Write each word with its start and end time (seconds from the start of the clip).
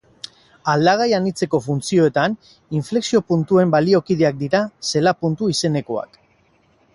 Aldagai 0.71 1.09
anitzeko 1.17 1.59
funtzioetan 1.65 2.37
inflexio-puntuen 2.79 3.75
baliokideak 3.77 4.41
dira 4.41 4.63
zela-puntu 4.93 5.51
izenekoak. 5.57 6.19